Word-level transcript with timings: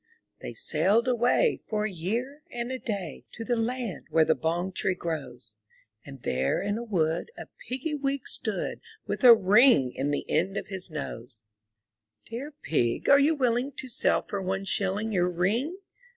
''They 0.41 0.55
sailed 0.55 1.07
away, 1.07 1.61
for 1.67 1.85
a 1.85 1.91
year 1.91 2.41
and 2.49 2.71
a 2.71 2.79
day, 2.79 3.23
To 3.33 3.45
the 3.45 3.55
land 3.55 4.07
where 4.09 4.25
the 4.25 4.33
bong 4.33 4.71
tree 4.71 4.95
grows: 4.95 5.53
And 6.03 6.23
there 6.23 6.59
in 6.59 6.79
a 6.79 6.83
wood 6.83 7.29
a 7.37 7.45
Piggy 7.69 7.93
wig 7.93 8.27
stood, 8.27 8.81
With 9.05 9.23
a 9.23 9.35
ring 9.35 9.91
in 9.93 10.09
the 10.09 10.27
end 10.27 10.57
of 10.57 10.69
his 10.69 10.89
nose. 10.89 11.43
''Dear 12.25 12.51
Pig, 12.63 13.09
are 13.09 13.19
you 13.19 13.35
willing 13.35 13.73
to 13.73 13.87
sell 13.87 14.23
for 14.23 14.41
one 14.41 14.65
shilling 14.65 15.11
Your 15.11 15.29
ring?" 15.29 15.77